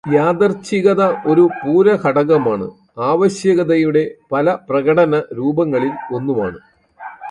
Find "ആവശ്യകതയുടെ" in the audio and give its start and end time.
3.09-4.03